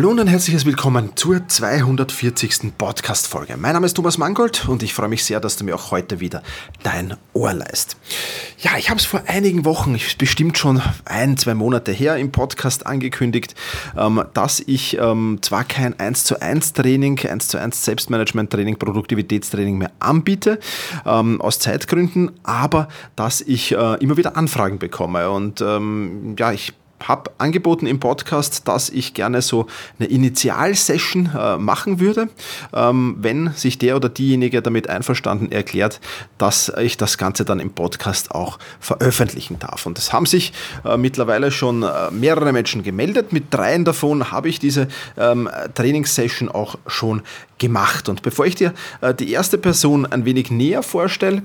[0.00, 2.72] Hallo und ein herzliches Willkommen zur 240.
[2.78, 3.58] Podcast-Folge.
[3.58, 6.20] Mein Name ist Thomas Mangold und ich freue mich sehr, dass du mir auch heute
[6.20, 6.42] wieder
[6.82, 7.98] dein Ohr leist.
[8.60, 12.86] Ja, ich habe es vor einigen Wochen, bestimmt schon ein, zwei Monate her im Podcast
[12.86, 13.54] angekündigt,
[13.94, 19.76] ähm, dass ich ähm, zwar kein 1 zu 1 Training, 1 zu 1 Selbstmanagement-Training, Produktivitätstraining
[19.76, 20.60] mehr anbiete,
[21.04, 26.72] ähm, aus Zeitgründen, aber dass ich äh, immer wieder Anfragen bekomme und ja, ich
[27.06, 29.66] habe angeboten im Podcast, dass ich gerne so
[29.98, 32.28] eine Initialsession äh, machen würde,
[32.72, 36.00] ähm, wenn sich der oder diejenige damit einverstanden erklärt,
[36.38, 39.86] dass ich das Ganze dann im Podcast auch veröffentlichen darf.
[39.86, 40.52] Und es haben sich
[40.84, 43.32] äh, mittlerweile schon äh, mehrere Menschen gemeldet.
[43.32, 47.22] Mit dreien davon habe ich diese ähm, Trainingssession auch schon
[47.58, 48.08] gemacht.
[48.08, 51.42] Und bevor ich dir äh, die erste Person ein wenig näher vorstelle,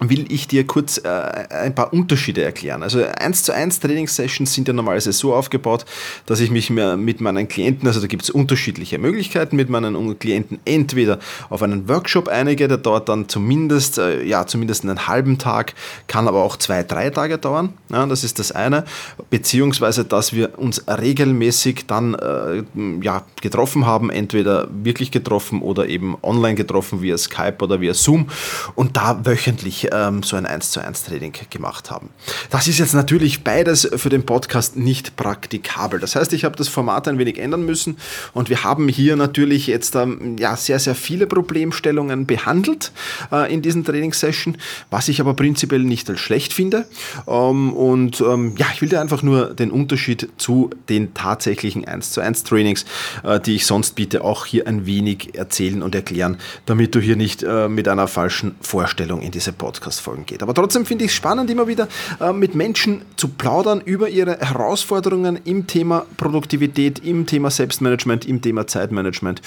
[0.00, 2.82] will ich dir kurz äh, ein paar Unterschiede erklären.
[2.82, 5.84] Also 1 zu 1 Trainingssessions sind ja normalerweise so aufgebaut,
[6.26, 10.60] dass ich mich mit meinen Klienten, also da gibt es unterschiedliche Möglichkeiten, mit meinen Klienten
[10.64, 11.18] entweder
[11.50, 15.74] auf einen Workshop einige, der dauert dann zumindest, äh, ja, zumindest einen halben Tag,
[16.06, 17.74] kann aber auch zwei, drei Tage dauern.
[17.90, 18.84] Ja, das ist das eine.
[19.30, 22.62] Beziehungsweise, dass wir uns regelmäßig dann äh,
[23.02, 28.28] ja, getroffen haben, entweder wirklich getroffen oder eben online getroffen via Skype oder via Zoom
[28.74, 32.10] und da wöchentlich ähm, so ein 1 zu 1 Training gemacht haben.
[32.50, 36.00] Das ist jetzt natürlich beides für den Podcast nicht praktikabel.
[36.00, 37.96] Das heißt, ich habe das Format ein wenig ändern müssen
[38.34, 42.92] und wir haben hier natürlich jetzt ähm, ja, sehr, sehr viele Problemstellungen behandelt
[43.32, 44.56] äh, in diesen Trainingssession,
[44.90, 46.86] was ich aber prinzipiell nicht als schlecht finde.
[47.26, 52.12] Ähm, und ähm, ja, ich will dir einfach nur den Unterschied zu den tatsächlichen 1
[52.12, 52.84] zu 1 Trainings,
[53.24, 57.16] äh, die ich sonst biete, auch hier ein wenig erzählen und erklären, damit du hier
[57.16, 60.42] nicht äh, mit einer falschen Vorstellung in diese Podcast Podcast-Folgen geht.
[60.42, 61.88] Aber trotzdem finde ich es spannend, immer wieder
[62.20, 68.42] äh, mit Menschen zu plaudern über ihre Herausforderungen im Thema Produktivität, im Thema Selbstmanagement, im
[68.42, 69.40] Thema Zeitmanagement.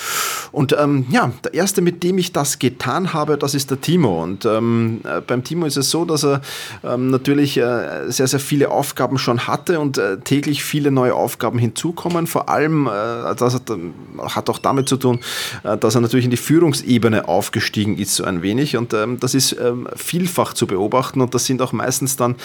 [0.52, 4.24] Und ähm, ja, der erste, mit dem ich das getan habe, das ist der Timo.
[4.24, 6.41] Und ähm, äh, beim Timo ist es so, dass er
[6.84, 11.59] ähm, natürlich äh, sehr, sehr viele Aufgaben schon hatte und äh, täglich viele neue Aufgaben
[11.59, 12.25] hinzukommen.
[12.25, 13.72] Vor allem, äh, das hat,
[14.18, 15.20] hat, auch damit zu tun,
[15.64, 18.78] dass er natürlich in die Führungsebene aufgestiegen ist, so ein wenig.
[18.78, 21.20] Und ähm, das ist ähm, viel vielfach zu beobachten.
[21.20, 22.36] Und das sind auch meistens dann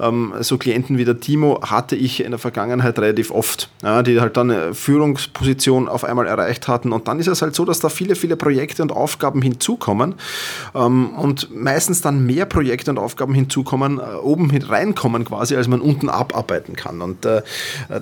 [0.00, 4.20] ähm, so Klienten wie der Timo, hatte ich in der Vergangenheit relativ oft, ja, die
[4.20, 6.92] halt dann eine Führungsposition auf einmal erreicht hatten.
[6.92, 10.14] Und dann ist es halt so, dass da viele, viele Projekte und Aufgaben hinzukommen
[10.74, 15.82] ähm, und meistens dann mehr Projekte und Aufgaben hinzukommen, äh, oben reinkommen quasi, als man
[15.82, 17.02] unten abarbeiten kann.
[17.02, 17.42] Und äh,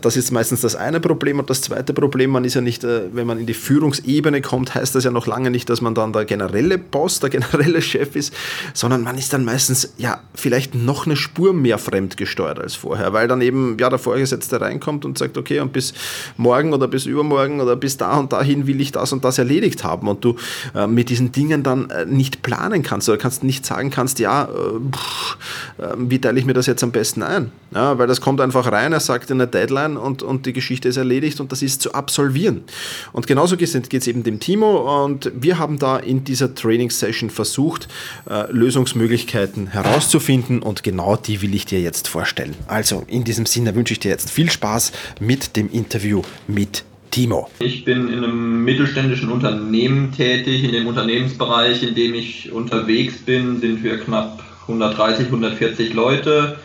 [0.00, 1.40] das ist meistens das eine Problem.
[1.40, 4.76] Und das zweite Problem, man ist ja nicht, äh, wenn man in die Führungsebene kommt,
[4.76, 8.14] heißt das ja noch lange nicht, dass man dann der generelle Boss, der generelle Chef
[8.14, 8.32] ist,
[8.74, 13.14] sondern man ist ist dann meistens ja vielleicht noch eine Spur mehr fremdgesteuert als vorher,
[13.14, 15.94] weil dann eben ja der Vorgesetzte reinkommt und sagt, okay, und bis
[16.36, 19.82] morgen oder bis übermorgen oder bis da und dahin will ich das und das erledigt
[19.82, 20.36] haben und du
[20.74, 24.44] äh, mit diesen Dingen dann äh, nicht planen kannst oder kannst nicht sagen kannst, ja,
[24.44, 24.48] äh,
[24.94, 25.38] pff,
[25.78, 27.50] ähm, wie teile ich mir das jetzt am besten ein?
[27.74, 30.98] Ja, weil das kommt einfach rein, er sagt eine Deadline und, und die Geschichte ist
[30.98, 32.62] erledigt und das ist zu absolvieren.
[33.12, 37.88] Und genauso geht es eben dem Timo und wir haben da in dieser Training-Session versucht,
[38.28, 42.54] äh, Lösungsmöglichkeiten Möglichkeiten herauszufinden und genau die will ich dir jetzt vorstellen.
[42.66, 47.50] Also in diesem Sinne wünsche ich dir jetzt viel Spaß mit dem Interview mit Timo.
[47.58, 50.64] Ich bin in einem mittelständischen Unternehmen tätig.
[50.64, 56.56] In dem Unternehmensbereich, in dem ich unterwegs bin, sind wir knapp 130, 140 Leute.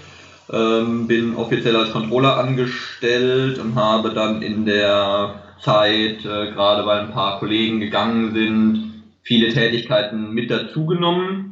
[0.50, 7.02] Ähm, bin offiziell als Controller angestellt und habe dann in der Zeit, äh, gerade weil
[7.02, 11.49] ein paar Kollegen gegangen sind, viele Tätigkeiten mit dazugenommen.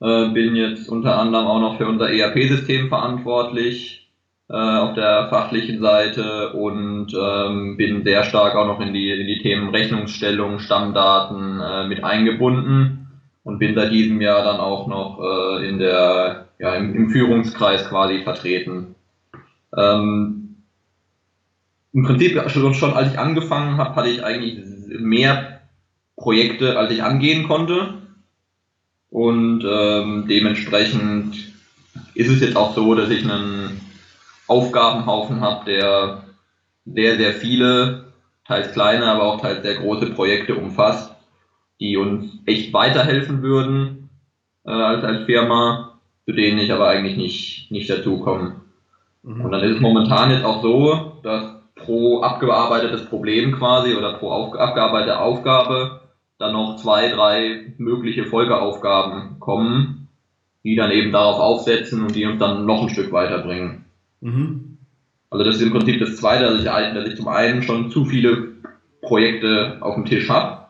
[0.00, 4.08] Äh, bin jetzt unter anderem auch noch für unser ERP-System verantwortlich
[4.48, 9.26] äh, auf der fachlichen Seite und ähm, bin sehr stark auch noch in die, in
[9.26, 13.08] die Themen Rechnungsstellung, Stammdaten äh, mit eingebunden
[13.44, 17.88] und bin seit diesem Jahr dann auch noch äh, in der, ja, im, im Führungskreis
[17.88, 18.94] quasi vertreten.
[19.76, 20.56] Ähm,
[21.92, 24.60] Im Prinzip schon, schon als ich angefangen habe, hatte ich eigentlich
[25.00, 25.60] mehr
[26.16, 27.94] Projekte, als ich angehen konnte.
[29.10, 31.36] Und ähm, dementsprechend
[32.14, 33.80] ist es jetzt auch so, dass ich einen
[34.46, 36.24] Aufgabenhaufen habe, der
[36.84, 38.12] sehr, sehr viele,
[38.46, 41.12] teils kleine, aber auch teils sehr große Projekte umfasst,
[41.80, 44.10] die uns echt weiterhelfen würden
[44.64, 48.56] äh, als, als Firma, zu denen ich aber eigentlich nicht, nicht dazukomme.
[49.22, 49.40] Mhm.
[49.42, 51.44] Und dann ist es momentan jetzt auch so, dass
[51.74, 56.07] pro abgearbeitetes Problem quasi oder pro auf, abgearbeitete Aufgabe
[56.38, 60.08] dann noch zwei, drei mögliche Folgeaufgaben kommen,
[60.64, 63.84] die dann eben darauf aufsetzen und die uns dann noch ein Stück weiterbringen.
[64.20, 64.78] Mhm.
[65.30, 68.04] Also das ist im Prinzip das Zweite, dass ich, dass ich zum einen schon zu
[68.04, 68.48] viele
[69.02, 70.66] Projekte auf dem Tisch habe,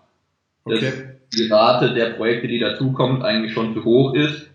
[0.65, 0.81] okay.
[0.81, 0.95] dass
[1.35, 4.51] die Rate der Projekte, die dazukommt, eigentlich schon zu hoch ist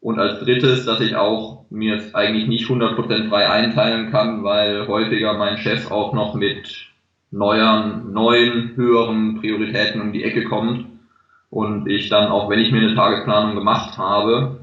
[0.00, 4.86] und als drittes, dass ich auch mir es eigentlich nicht 100% frei einteilen kann, weil
[4.86, 6.91] häufiger mein Chef auch noch mit
[7.32, 10.86] neueren, neuen, höheren Prioritäten um die Ecke kommt
[11.50, 14.60] und ich dann auch, wenn ich mir eine Tagesplanung gemacht habe,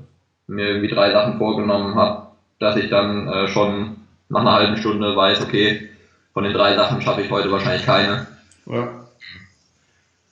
[0.47, 2.27] mir irgendwie drei Sachen vorgenommen habe,
[2.59, 3.97] dass ich dann äh, schon
[4.29, 5.89] nach einer halben Stunde weiß, okay,
[6.33, 8.27] von den drei Sachen schaffe ich heute wahrscheinlich keine.
[8.67, 8.87] Ja.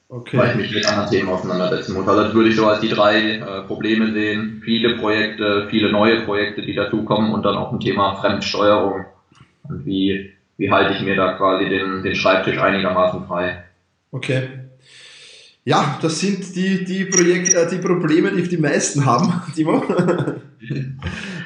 [0.10, 0.38] Okay.
[0.38, 2.08] Weil ich mich mit anderen Themen auseinandersetzen muss.
[2.08, 4.62] Also das würde ich so als die drei äh, Probleme sehen.
[4.64, 9.06] Viele Projekte, viele neue Projekte, die dazukommen und dann auch ein Thema Fremdsteuerung.
[9.64, 13.64] Und wie wie halte ich mir da quasi den, den Schreibtisch einigermaßen frei.
[14.12, 14.50] Okay.
[15.64, 19.84] Ja, das sind die, die, Projekt, äh, die Probleme, die die meisten haben, Timo.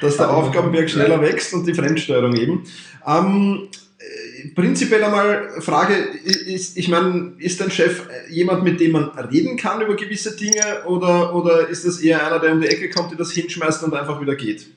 [0.00, 2.64] Dass der Aufgabenberg schneller wächst und die Fremdsteuerung eben.
[3.06, 3.68] Ähm,
[3.98, 9.56] äh, prinzipiell einmal Frage, ist, ich meine, ist dein Chef jemand, mit dem man reden
[9.56, 13.10] kann über gewisse Dinge oder, oder ist das eher einer, der um die Ecke kommt,
[13.10, 14.68] der das hinschmeißt und einfach wieder geht?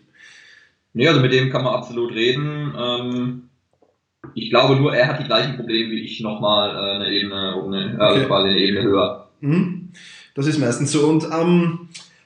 [0.93, 2.73] Nee, also mit dem kann man absolut reden.
[2.75, 3.49] Ähm,
[4.33, 7.99] ich glaube nur, er hat die gleichen Probleme wie ich nochmal äh, eine Ebene, eine,
[7.99, 8.27] also okay.
[8.27, 9.27] quasi eine Ebene höher.
[9.41, 9.89] Mhm.
[10.33, 11.07] Das ist meistens so.
[11.07, 11.84] Und ähm,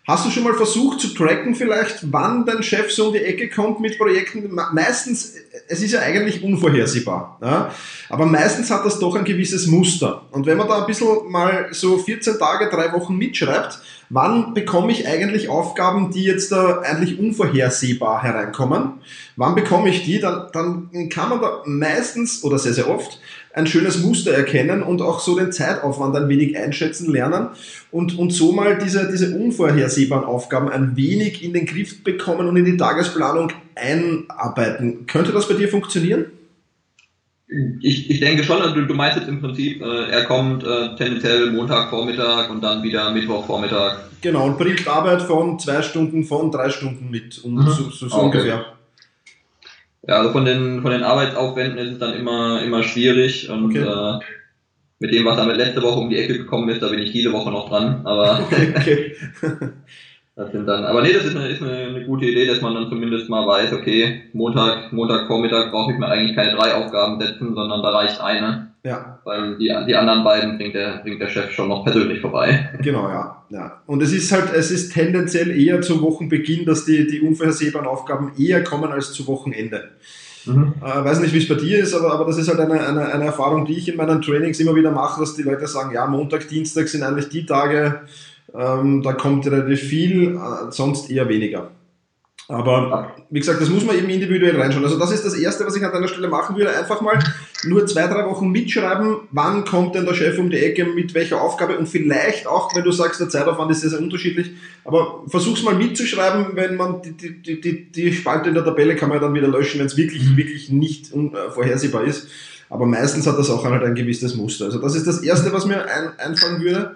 [0.09, 3.47] hast du schon mal versucht zu tracken, vielleicht, wann dein Chef so um die Ecke
[3.47, 4.49] kommt mit Projekten?
[4.73, 5.35] Meistens,
[5.67, 7.37] es ist ja eigentlich unvorhersehbar.
[7.43, 7.71] Ja?
[8.09, 10.23] Aber meistens hat das doch ein gewisses Muster.
[10.31, 13.79] Und wenn man da ein bisschen mal so 14 Tage, drei Wochen mitschreibt,
[14.09, 18.93] wann bekomme ich eigentlich Aufgaben, die jetzt da eigentlich unvorhersehbar hereinkommen?
[19.35, 20.19] Wann bekomme ich die?
[20.19, 23.19] Dann, dann kann man da meistens oder sehr, sehr oft
[23.59, 27.49] ein schönes Muster erkennen und auch so den Zeitaufwand ein wenig einschätzen lernen
[27.91, 32.57] und, und so mal diese, diese unvorhersehbaren Aufgaben ein wenig in den Griff bekommen und
[32.57, 35.05] in die Tagesplanung einarbeiten.
[35.05, 36.25] Könnte das bei dir funktionieren?
[37.81, 40.95] Ich, ich denke schon, also du, du meinst jetzt im Prinzip, äh, er kommt äh,
[40.95, 43.97] tendenziell Montagvormittag und dann wieder Mittwochvormittag.
[44.21, 47.61] Genau, und bringt Arbeit von zwei Stunden, von drei Stunden mit, um, mhm.
[47.63, 48.25] so, so, so okay.
[48.25, 48.65] ungefähr.
[50.09, 53.83] Ja, also von den, von den Arbeitsaufwänden ist es dann immer, immer schwierig und okay.
[53.83, 54.19] äh,
[54.97, 57.31] mit dem, was damit letzte Woche um die Ecke gekommen ist, da bin ich diese
[57.31, 58.39] Woche noch dran, aber
[58.75, 59.15] okay.
[60.35, 62.73] Das sind dann, aber nee, das ist eine, ist eine, eine, gute Idee, dass man
[62.73, 67.53] dann zumindest mal weiß, okay, Montag, Montagvormittag brauche ich mir eigentlich keine drei Aufgaben setzen,
[67.53, 68.68] sondern da reicht eine.
[68.83, 69.19] Ja.
[69.25, 72.69] Weil die, die anderen beiden bringt der, bringt der Chef schon noch persönlich vorbei.
[72.81, 73.43] Genau, ja.
[73.49, 73.81] ja.
[73.85, 78.31] Und es ist halt, es ist tendenziell eher zum Wochenbeginn, dass die, die unvorhersehbaren Aufgaben
[78.37, 79.89] eher kommen als zu Wochenende.
[80.45, 80.73] Mhm.
[80.81, 83.13] Äh, weiß nicht, wie es bei dir ist, aber, aber das ist halt eine, eine,
[83.13, 86.07] eine Erfahrung, die ich in meinen Trainings immer wieder mache, dass die Leute sagen, ja,
[86.07, 88.01] Montag, Dienstag sind eigentlich die Tage,
[88.57, 91.71] ähm, da kommt relativ viel, äh, sonst eher weniger.
[92.47, 94.83] Aber wie gesagt, das muss man eben individuell reinschauen.
[94.83, 96.75] Also das ist das Erste, was ich an deiner Stelle machen würde.
[96.75, 97.19] Einfach mal
[97.65, 101.41] nur zwei, drei Wochen mitschreiben, wann kommt denn der Chef um die Ecke, mit welcher
[101.41, 104.51] Aufgabe und vielleicht auch, wenn du sagst, der Zeitaufwand ist sehr, sehr unterschiedlich,
[104.85, 109.09] aber versuch's mal mitzuschreiben, wenn man die, die, die, die Spalte in der Tabelle kann
[109.09, 110.37] man dann wieder löschen, wenn es wirklich, mhm.
[110.37, 111.11] wirklich nicht
[111.53, 112.27] vorhersehbar ist.
[112.69, 114.65] Aber meistens hat das auch halt ein gewisses Muster.
[114.65, 116.95] Also das ist das Erste, was mir ein, einfallen würde.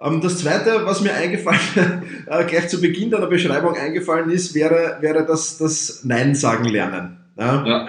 [0.00, 1.60] Ähm, das zweite, was mir eingefallen,
[2.26, 7.18] äh, gleich zu Beginn deiner Beschreibung eingefallen ist, wäre, wäre das, das Nein sagen lernen.
[7.36, 7.66] Ja?
[7.66, 7.88] ja.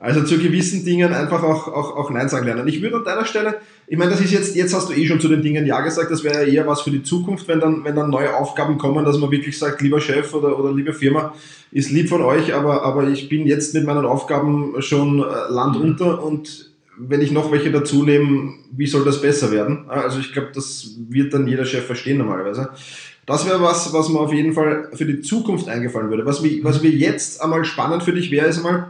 [0.00, 2.68] Also zu gewissen Dingen einfach auch, auch, auch Nein sagen lernen.
[2.68, 3.56] Ich würde an deiner Stelle,
[3.88, 6.10] ich meine, das ist jetzt, jetzt hast du eh schon zu den Dingen Ja gesagt,
[6.10, 9.18] das wäre eher was für die Zukunft, wenn dann, wenn dann neue Aufgaben kommen, dass
[9.18, 11.34] man wirklich sagt, lieber Chef oder, oder liebe Firma,
[11.72, 15.76] ist lieb von euch, aber, aber ich bin jetzt mit meinen Aufgaben schon äh, Land
[15.76, 19.84] unter und wenn ich noch welche dazu nehme, wie soll das besser werden?
[19.88, 22.70] Also ich glaube, das wird dann jeder Chef verstehen normalerweise.
[23.24, 26.24] Das wäre was, was mir auf jeden Fall für die Zukunft eingefallen würde.
[26.24, 28.88] Was, mir, was mir jetzt einmal spannend für dich wäre, ist einmal,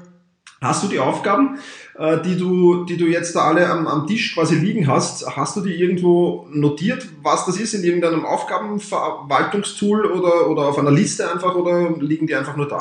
[0.60, 1.58] hast du die Aufgaben,
[1.96, 5.56] äh, die du, die du jetzt da alle am, am Tisch quasi liegen hast, hast
[5.56, 11.30] du die irgendwo notiert, was das ist, in irgendeinem Aufgabenverwaltungstool oder, oder auf einer Liste
[11.30, 12.78] einfach oder liegen die einfach nur da?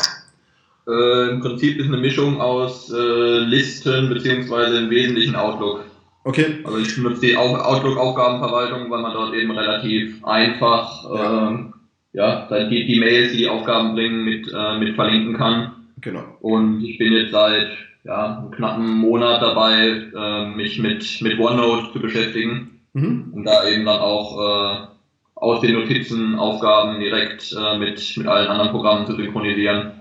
[0.87, 5.83] Äh, Im Prinzip ist eine Mischung aus äh, Listen beziehungsweise im Wesentlichen Outlook.
[6.23, 6.57] Okay.
[6.63, 11.47] Also ich nutze die Outlook-Aufgabenverwaltung, weil man dort eben relativ einfach ja.
[11.49, 11.73] Ähm,
[12.13, 15.76] ja, die, die Mails, die die Aufgaben bringen, mit, äh, mit verlinken kann.
[16.01, 16.23] Genau.
[16.41, 17.69] Und ich bin jetzt seit
[18.03, 23.31] ja, einem knappen Monat dabei, äh, mich mit, mit OneNote zu beschäftigen mhm.
[23.33, 24.87] und da eben dann auch äh,
[25.35, 29.91] aus den Notizen Aufgaben direkt äh, mit, mit allen anderen Programmen zu synchronisieren.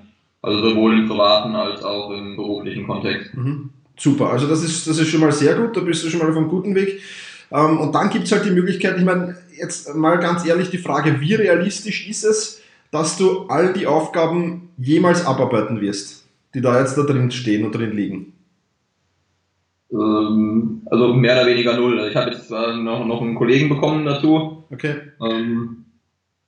[0.42, 3.34] Also sowohl im privaten als auch im beruflichen Kontext.
[3.34, 3.70] Mhm.
[3.98, 6.30] Super, also das ist, das ist schon mal sehr gut, da bist du schon mal
[6.30, 7.00] auf einem guten Weg.
[7.50, 10.78] Ähm, und dann gibt es halt die Möglichkeit, ich meine, jetzt mal ganz ehrlich die
[10.78, 16.80] Frage, wie realistisch ist es, dass du all die Aufgaben jemals abarbeiten wirst, die da
[16.80, 18.32] jetzt da drin stehen und drin liegen?
[19.92, 21.98] Ähm, also mehr oder weniger null.
[21.98, 24.64] Also ich habe jetzt zwar noch, noch einen Kollegen bekommen dazu.
[24.70, 24.96] Okay.
[25.20, 25.84] Ähm,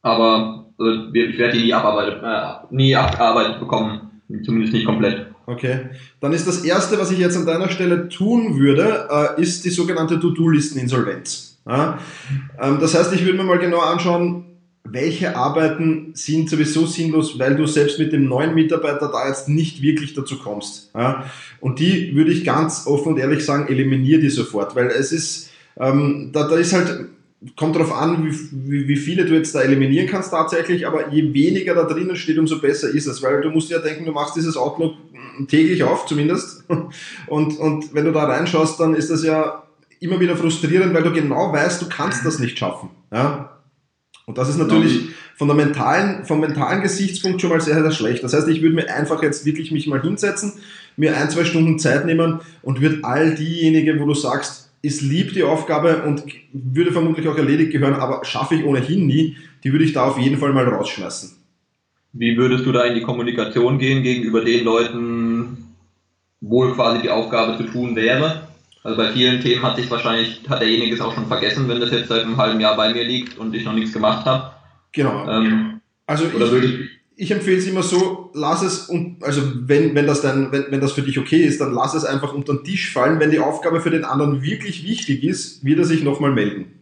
[0.02, 4.22] aber also ich werde die nie abarbeitet, äh, nie abgearbeitet bekommen.
[4.44, 5.26] Zumindest nicht komplett.
[5.46, 5.86] Okay.
[6.20, 9.70] Dann ist das erste, was ich jetzt an deiner Stelle tun würde, äh, ist die
[9.70, 11.58] sogenannte To-Do-Listen-Insolvenz.
[11.66, 11.98] Ja?
[12.60, 14.44] Ähm, das heißt, ich würde mir mal genau anschauen,
[14.92, 19.82] welche Arbeiten sind sowieso sinnlos, weil du selbst mit dem neuen Mitarbeiter da jetzt nicht
[19.82, 20.90] wirklich dazu kommst.
[20.94, 21.30] Ja?
[21.60, 25.50] Und die würde ich ganz offen und ehrlich sagen, eliminiere die sofort, weil es ist,
[25.78, 27.06] ähm, da, da ist halt,
[27.56, 31.32] kommt darauf an, wie, wie, wie viele du jetzt da eliminieren kannst tatsächlich, aber je
[31.32, 34.36] weniger da drinnen steht, umso besser ist es, weil du musst ja denken, du machst
[34.36, 34.94] dieses Outlook
[35.48, 36.64] täglich auf zumindest
[37.26, 39.62] und, und wenn du da reinschaust, dann ist das ja
[40.00, 42.90] immer wieder frustrierend, weil du genau weißt, du kannst das nicht schaffen.
[43.12, 43.57] Ja?
[44.28, 48.22] Und das ist natürlich von der mentalen, vom mentalen Gesichtspunkt schon mal sehr, sehr schlecht.
[48.22, 50.52] Das heißt, ich würde mir einfach jetzt wirklich mich mal hinsetzen,
[50.98, 55.32] mir ein, zwei Stunden Zeit nehmen und würde all diejenigen, wo du sagst, ist lieb
[55.32, 59.86] die Aufgabe und würde vermutlich auch erledigt gehören, aber schaffe ich ohnehin nie, die würde
[59.86, 61.30] ich da auf jeden Fall mal rausschmeißen.
[62.12, 65.74] Wie würdest du da in die Kommunikation gehen gegenüber den Leuten,
[66.42, 68.47] wo quasi die Aufgabe zu tun wäre?
[68.88, 71.90] Also bei vielen Themen hat sich wahrscheinlich, hat derjenige es auch schon vergessen, wenn das
[71.90, 74.52] jetzt seit einem halben Jahr bei mir liegt und ich noch nichts gemacht habe.
[74.92, 75.28] Genau.
[75.28, 80.22] Ähm, also ich, ich empfehle es immer so, lass es, und, also wenn, wenn, das
[80.22, 82.90] dann, wenn, wenn das für dich okay ist, dann lass es einfach unter den Tisch
[82.90, 83.20] fallen.
[83.20, 86.80] Wenn die Aufgabe für den anderen wirklich wichtig ist, wird er sich nochmal melden.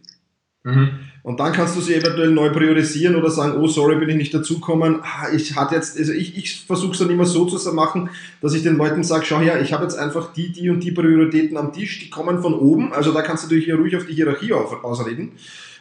[0.63, 0.91] Mhm.
[1.27, 4.33] Und dann kannst du sie eventuell neu priorisieren oder sagen, oh sorry, bin ich nicht
[4.33, 5.01] dazugekommen.
[5.01, 8.53] Ah, ich hatte jetzt, also ich, ich versuche es dann immer so zu machen, dass
[8.53, 11.57] ich den Leuten sage, schau her, ich habe jetzt einfach die, die und die Prioritäten
[11.57, 12.93] am Tisch, die kommen von oben.
[12.93, 15.33] Also da kannst du natürlich ruhig auf die Hierarchie auf, ausreden.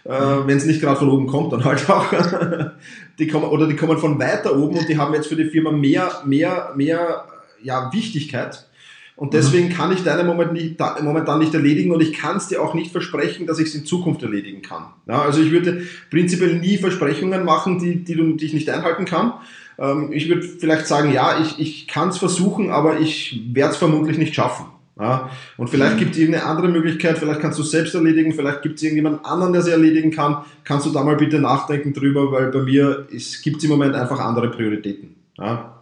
[0.03, 2.07] Äh, Wenn es nicht gerade von oben kommt, dann halt auch.
[3.21, 5.71] die kommen, oder die kommen von weiter oben und die haben jetzt für die Firma
[5.71, 7.25] mehr, mehr, mehr
[7.63, 8.67] ja, Wichtigkeit.
[9.17, 12.63] Und deswegen kann ich deine Moment nicht, momentan nicht erledigen und ich kann es dir
[12.63, 14.89] auch nicht versprechen, dass ich es in Zukunft erledigen kann.
[15.07, 19.07] Ja, also ich würde prinzipiell nie Versprechungen machen, die, die, du, die ich nicht einhalten
[19.07, 19.33] kann.
[19.79, 23.79] Ähm, ich würde vielleicht sagen, ja, ich, ich kann es versuchen, aber ich werde es
[23.79, 24.67] vermutlich nicht schaffen.
[24.99, 25.99] Ja, und vielleicht mhm.
[25.99, 29.27] gibt es irgendeine andere Möglichkeit, vielleicht kannst du es selbst erledigen, vielleicht gibt es irgendjemand
[29.27, 30.39] anderen, der sie erledigen kann.
[30.65, 33.07] Kannst du da mal bitte nachdenken drüber, weil bei mir
[33.43, 35.15] gibt es im Moment einfach andere Prioritäten.
[35.39, 35.76] Ja.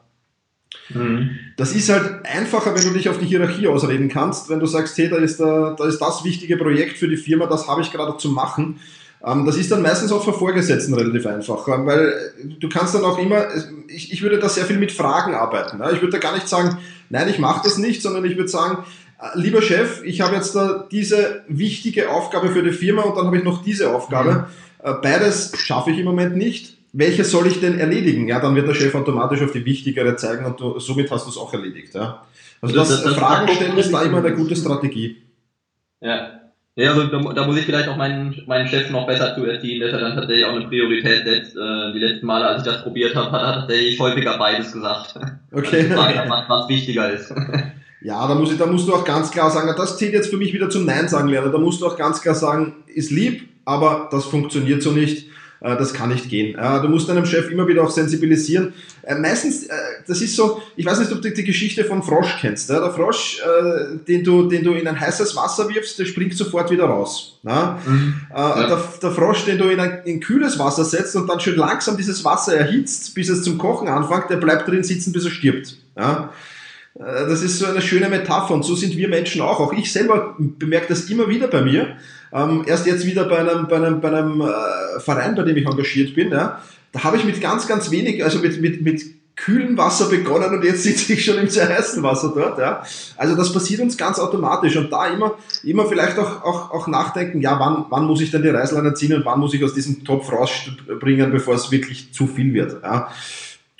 [0.90, 1.30] Mhm.
[1.56, 4.98] Das ist halt einfacher, wenn du dich auf die Hierarchie ausreden kannst, wenn du sagst,
[4.98, 7.90] hey, da ist, da, da ist das wichtige Projekt für die Firma, das habe ich
[7.90, 8.80] gerade zu machen.
[9.24, 12.14] Ähm, das ist dann meistens auch für Vorgesetzten relativ einfach, ähm, weil
[12.60, 13.46] du kannst dann auch immer,
[13.88, 15.80] ich, ich würde da sehr viel mit Fragen arbeiten.
[15.94, 18.84] Ich würde da gar nicht sagen, nein, ich mache das nicht, sondern ich würde sagen,
[19.20, 23.26] äh, lieber Chef, ich habe jetzt da diese wichtige Aufgabe für die Firma und dann
[23.26, 24.32] habe ich noch diese Aufgabe.
[24.82, 24.90] Mhm.
[24.90, 28.28] Äh, beides schaffe ich im Moment nicht welche soll ich denn erledigen?
[28.28, 31.30] Ja, dann wird der Chef automatisch auf die wichtigere zeigen und du, somit hast du
[31.30, 31.92] es auch erledigt.
[31.94, 32.24] Ja.
[32.60, 35.16] Also das, das, das Fragen stellen ist da immer eine gute Strategie.
[36.00, 36.40] Ja.
[36.76, 39.80] Ja, also da, da, muss ich vielleicht auch meinen, meinen Chef noch besser zu erziehen,
[39.80, 41.56] dass er dann tatsächlich auch eine Priorität setzt.
[41.56, 45.14] Äh, die letzten Male, als ich das probiert habe, hat er tatsächlich häufiger beides gesagt.
[45.52, 45.88] Okay.
[45.88, 47.32] Also was, was wichtiger ist.
[48.00, 50.36] Ja, da, muss ich, da musst du auch ganz klar sagen, das zählt jetzt für
[50.36, 51.50] mich wieder zum Nein sagen lernen.
[51.50, 55.30] Da musst du auch ganz klar sagen, ist lieb, aber das funktioniert so nicht.
[55.60, 56.56] Äh, das kann nicht gehen.
[56.82, 58.74] Du musst deinem Chef immer wieder auch sensibilisieren.
[59.02, 59.72] Äh, meistens, äh,
[60.06, 62.70] das ist so, ich weiß nicht, ob du die Geschichte vom Frosch kennst.
[62.70, 63.40] Der Frosch,
[64.06, 67.40] den du, den du in ein heißes Wasser wirfst, der springt sofort wieder raus.
[67.42, 68.14] Mhm.
[68.34, 71.96] Der, der, Frosch, den du in ein in kühles Wasser setzt und dann schön langsam
[71.96, 75.76] dieses Wasser erhitzt, bis es zum Kochen anfängt, der bleibt drin sitzen, bis er stirbt.
[75.96, 76.30] Ja?
[76.96, 79.58] Das ist so eine schöne Metapher und so sind wir Menschen auch.
[79.58, 81.96] Auch ich selber bemerke das immer wieder bei mir.
[82.34, 85.66] Ähm, erst jetzt wieder bei einem, bei einem, bei einem äh, Verein, bei dem ich
[85.66, 86.60] engagiert bin, ja,
[86.90, 89.02] da habe ich mit ganz, ganz wenig, also mit, mit, mit
[89.36, 92.58] kühlem Wasser begonnen und jetzt sitze ich schon im sehr heißen Wasser dort.
[92.58, 92.84] Ja.
[93.16, 97.40] Also das passiert uns ganz automatisch und da immer, immer vielleicht auch, auch, auch nachdenken,
[97.40, 100.04] ja, wann, wann muss ich denn die Reißleine ziehen und wann muss ich aus diesem
[100.04, 102.82] Topf rausbringen, bevor es wirklich zu viel wird.
[102.82, 103.08] Ja.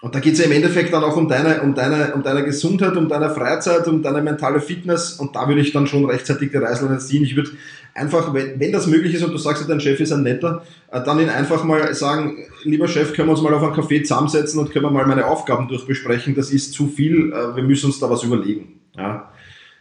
[0.04, 2.44] Und da geht es ja im Endeffekt dann auch um deine, um, deine, um deine
[2.44, 6.50] Gesundheit, um deine Freizeit, um deine mentale Fitness und da würde ich dann schon rechtzeitig
[6.50, 7.24] die Reißleine ziehen.
[7.24, 7.52] Ich würde
[7.94, 11.02] einfach, wenn, wenn das möglich ist und du sagst, dein Chef ist ein netter, äh,
[11.02, 14.60] dann ihn einfach mal sagen, lieber Chef, können wir uns mal auf einen Café zusammensetzen
[14.60, 16.34] und können wir mal meine Aufgaben durchbesprechen.
[16.34, 18.80] Das ist zu viel, äh, wir müssen uns da was überlegen.
[18.98, 19.32] Ja?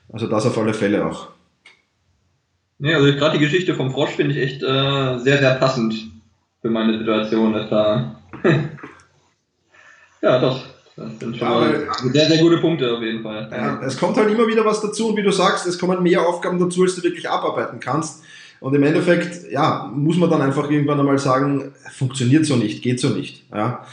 [0.10, 1.32] Also das auf alle Fälle auch.
[2.80, 5.96] Ja, also gerade die Geschichte vom Frosch finde ich echt äh, sehr, sehr passend
[6.62, 7.52] für meine Situation.
[7.52, 8.22] Dass da
[10.24, 10.64] ja, doch.
[10.96, 13.50] Das sind schon ja, mal sehr, sehr gute Punkte auf jeden Fall.
[13.52, 16.28] Ja, es kommt halt immer wieder was dazu und wie du sagst, es kommen mehr
[16.28, 18.24] Aufgaben dazu, als du wirklich abarbeiten kannst.
[18.60, 23.00] Und im Endeffekt, ja, muss man dann einfach irgendwann einmal sagen, funktioniert so nicht, geht
[23.00, 23.44] so nicht.
[23.54, 23.86] Ja.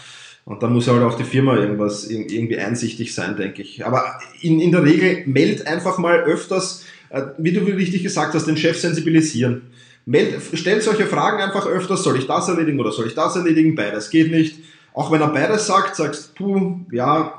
[0.45, 3.85] Und dann muss halt auch die Firma irgendwas irgendwie einsichtig sein, denke ich.
[3.85, 8.47] Aber in, in der Regel meld einfach mal öfters, äh, wie du richtig gesagt hast,
[8.47, 9.63] den Chef sensibilisieren.
[10.07, 13.75] Meld, stellt solche Fragen einfach öfters, soll ich das erledigen oder soll ich das erledigen?
[13.75, 14.57] Beides geht nicht.
[15.01, 17.33] Auch wenn er beides sagt, sagst, puh, ja,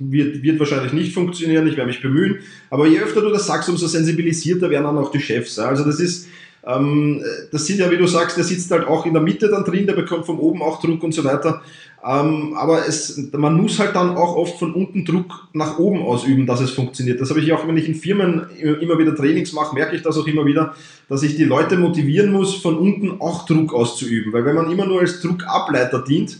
[0.00, 2.40] wird, wird wahrscheinlich nicht funktionieren, ich werde mich bemühen.
[2.70, 5.60] Aber je öfter du das sagst, umso sensibilisierter werden dann auch die Chefs.
[5.60, 6.26] Also das ist,
[6.66, 9.62] ähm, das sind ja, wie du sagst, der sitzt halt auch in der Mitte dann
[9.62, 11.62] drin, der bekommt von oben auch Druck und so weiter.
[12.04, 16.46] Ähm, aber es, man muss halt dann auch oft von unten Druck nach oben ausüben,
[16.46, 17.20] dass es funktioniert.
[17.20, 18.46] Das habe ich auch, wenn ich in Firmen
[18.80, 20.74] immer wieder Trainings mache, merke ich das auch immer wieder,
[21.08, 24.32] dass ich die Leute motivieren muss, von unten auch Druck auszuüben.
[24.32, 26.38] Weil wenn man immer nur als Druckableiter dient,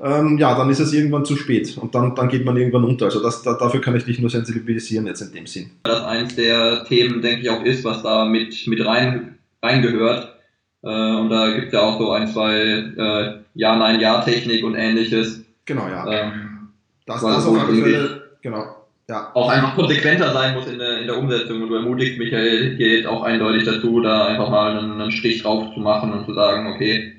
[0.00, 3.06] ähm, ja, dann ist es irgendwann zu spät und dann, dann geht man irgendwann unter.
[3.06, 5.70] Also das, da, dafür kann ich dich nur sensibilisieren jetzt in dem Sinn.
[5.82, 10.36] Das eins der Themen, denke ich, auch ist, was da mit, mit rein reingehört.
[10.82, 15.44] Äh, und da gibt es ja auch so ein, zwei äh, Ja-Nein-Ja-Technik und ähnliches.
[15.64, 16.06] Genau, ja.
[16.10, 16.68] Ähm,
[17.04, 18.76] das, das auf alle Fälle, genau.
[19.08, 19.30] Ja.
[19.34, 21.62] Auch einfach konsequenter sein muss in der, in der Umsetzung.
[21.62, 25.42] Und du ermutigst mich hier jetzt auch eindeutig dazu, da einfach mal einen, einen Strich
[25.42, 27.14] drauf zu machen und zu sagen, okay,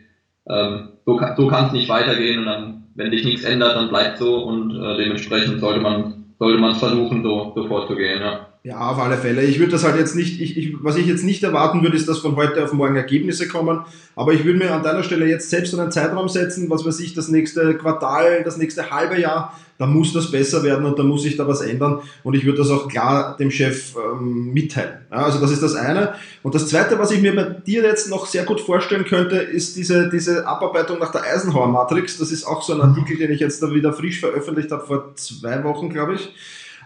[0.47, 4.17] ähm, so, so kann es nicht weitergehen und dann, wenn sich nichts ändert, dann bleibt
[4.17, 8.48] so und äh, dementsprechend sollte man sollte man versuchen, so, so vorzugehen, ja.
[8.69, 9.41] Ja, auf alle Fälle.
[9.41, 12.07] Ich würde das halt jetzt nicht, ich, ich, was ich jetzt nicht erwarten würde, ist,
[12.07, 13.79] dass von heute auf morgen Ergebnisse kommen.
[14.15, 17.15] Aber ich würde mir an deiner Stelle jetzt selbst einen Zeitraum setzen, was weiß ich,
[17.15, 21.23] das nächste Quartal, das nächste halbe Jahr, da muss das besser werden und da muss
[21.23, 22.01] sich da was ändern.
[22.21, 24.99] Und ich würde das auch klar dem Chef ähm, mitteilen.
[25.09, 26.13] Ja, also das ist das eine.
[26.43, 29.77] Und das zweite, was ich mir bei dir jetzt noch sehr gut vorstellen könnte, ist
[29.77, 32.19] diese, diese Abarbeitung nach der Eisenhower-Matrix.
[32.19, 35.15] Das ist auch so ein Artikel, den ich jetzt da wieder frisch veröffentlicht habe, vor
[35.15, 36.31] zwei Wochen, glaube ich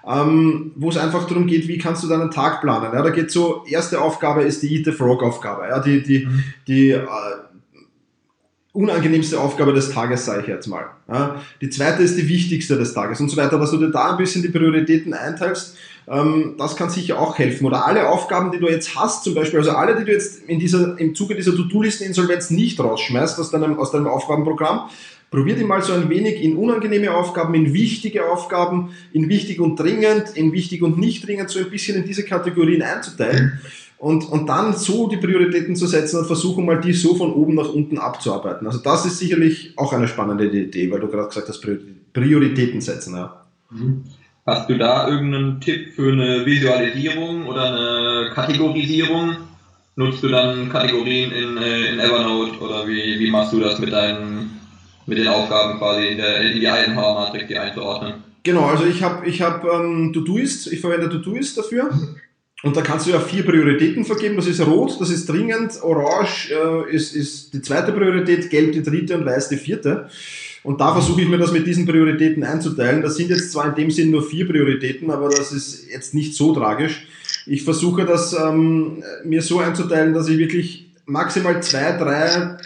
[0.07, 2.93] ähm, wo es einfach darum geht, wie kannst du deinen Tag planen.
[2.93, 6.25] Ja, da geht so, erste Aufgabe ist die Eat the Frog Aufgabe, ja, die, die,
[6.25, 6.43] mhm.
[6.67, 7.07] die äh,
[8.73, 10.87] unangenehmste Aufgabe des Tages, sage ich jetzt mal.
[11.07, 11.41] Ja.
[11.61, 14.17] Die zweite ist die wichtigste des Tages und so weiter, dass du dir da ein
[14.17, 15.77] bisschen die Prioritäten einteilst.
[16.07, 17.65] Ähm, das kann sicher auch helfen.
[17.65, 20.59] Oder alle Aufgaben, die du jetzt hast, zum Beispiel, also alle, die du jetzt in
[20.59, 24.89] dieser, im Zuge dieser To-Do-Listen-Insolvenz nicht rausschmeißt aus deinem, aus deinem Aufgabenprogramm,
[25.33, 29.79] Probier die mal so ein wenig in unangenehme Aufgaben, in wichtige Aufgaben, in wichtig und
[29.79, 33.59] dringend, in wichtig und nicht dringend, so ein bisschen in diese Kategorien einzuteilen
[33.97, 37.55] und, und dann so die Prioritäten zu setzen und versuchen mal die so von oben
[37.55, 38.67] nach unten abzuarbeiten.
[38.67, 41.65] Also das ist sicherlich auch eine spannende Idee, weil du gerade gesagt hast,
[42.13, 43.15] Prioritäten setzen.
[43.15, 43.43] Ja.
[43.71, 44.03] Mhm.
[44.45, 49.37] Hast du da irgendeinen Tipp für eine Visualisierung oder eine Kategorisierung?
[49.95, 53.91] Nutzt du dann Kategorien in, äh, in Evernote oder wie, wie machst du das mit
[53.91, 54.52] deinen
[55.05, 58.23] mit den Aufgaben quasi in, der, Eisenhower-Matrix die einzuordnen.
[58.43, 61.89] Genau, also ich habe ich hab, ähm, Todoist, ich verwende Todoist dafür.
[62.63, 64.37] Und da kannst du ja vier Prioritäten vergeben.
[64.37, 68.83] Das ist rot, das ist dringend, orange äh, ist, ist die zweite Priorität, gelb die
[68.83, 70.07] dritte und weiß die vierte.
[70.63, 73.01] Und da versuche ich mir das mit diesen Prioritäten einzuteilen.
[73.01, 76.35] Das sind jetzt zwar in dem Sinn nur vier Prioritäten, aber das ist jetzt nicht
[76.35, 77.05] so tragisch.
[77.45, 82.57] Ich versuche das ähm, mir so einzuteilen, dass ich wirklich maximal zwei, drei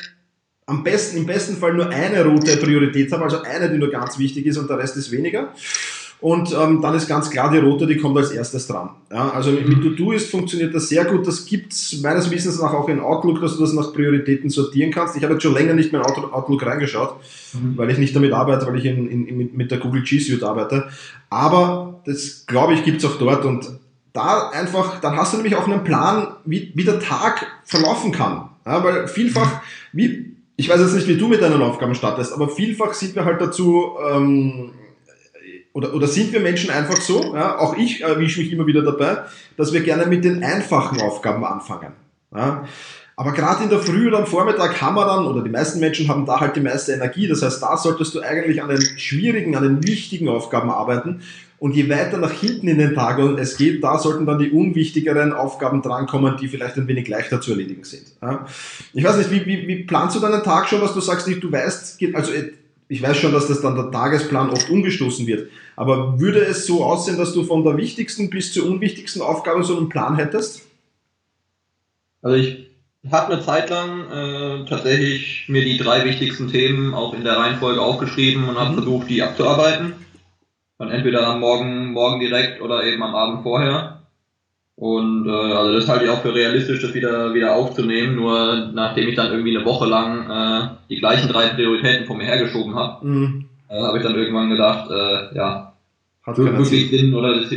[0.67, 4.19] am besten, im besten Fall nur eine rote Priorität haben, also eine, die nur ganz
[4.19, 5.53] wichtig ist und der Rest ist weniger.
[6.19, 8.89] Und ähm, dann ist ganz klar die rote, die kommt als erstes dran.
[9.11, 11.27] Ja, also mit, mit Todoist funktioniert das sehr gut.
[11.27, 14.91] Das gibt es meines Wissens nach auch in Outlook, dass du das nach Prioritäten sortieren
[14.91, 15.15] kannst.
[15.15, 17.17] Ich habe jetzt schon länger nicht mehr in Outlook reingeschaut,
[17.53, 17.77] mhm.
[17.77, 20.89] weil ich nicht damit arbeite, weil ich in, in, mit der Google G Suite arbeite.
[21.29, 23.45] Aber das, glaube ich, gibt es auch dort.
[23.45, 23.69] Und
[24.11, 28.49] da einfach, dann hast du nämlich auch einen Plan, wie, wie der Tag verlaufen kann.
[28.65, 29.61] Ja, weil vielfach,
[29.93, 33.23] wie, ich weiß jetzt nicht, wie du mit deinen Aufgaben startest, aber vielfach sind wir
[33.25, 34.71] halt dazu, ähm,
[35.71, 39.19] oder, oder sind wir Menschen einfach so, ja, auch ich erwische mich immer wieder dabei,
[39.55, 41.93] dass wir gerne mit den einfachen Aufgaben anfangen.
[42.35, 42.65] Ja.
[43.15, 46.07] Aber gerade in der Früh oder am Vormittag haben wir dann, oder die meisten Menschen
[46.07, 47.27] haben da halt die meiste Energie.
[47.27, 51.21] Das heißt, da solltest du eigentlich an den schwierigen, an den wichtigen Aufgaben arbeiten
[51.59, 55.33] und je weiter nach hinten in den Tag es geht, da sollten dann die unwichtigeren
[55.33, 58.03] Aufgaben drankommen, die vielleicht ein wenig leichter zu erledigen sind.
[58.93, 61.51] Ich weiß nicht, wie, wie, wie planst du deinen Tag schon, was du sagst, du
[61.51, 62.31] weißt, also
[62.89, 66.83] ich weiß schon, dass das dann der Tagesplan oft umgestoßen wird, aber würde es so
[66.83, 70.61] aussehen, dass du von der wichtigsten bis zur unwichtigsten Aufgabe so einen Plan hättest?
[72.21, 72.67] Also ich
[73.11, 77.81] habe eine Zeit lang äh, tatsächlich mir die drei wichtigsten Themen auch in der Reihenfolge
[77.81, 78.75] aufgeschrieben und habe mhm.
[78.75, 79.93] versucht, die abzuarbeiten.
[80.79, 84.01] Dann entweder am Morgen, morgen direkt oder eben am Abend vorher.
[84.75, 88.15] Und äh, also das halte ich auch für realistisch, das wieder, wieder aufzunehmen.
[88.15, 92.25] Nur nachdem ich dann irgendwie eine Woche lang äh, die gleichen drei Prioritäten vor mir
[92.25, 93.45] hergeschoben habe, mhm.
[93.69, 95.73] äh, habe ich dann irgendwann gedacht, äh, ja,
[96.23, 97.49] hat wirklich Sinn oder das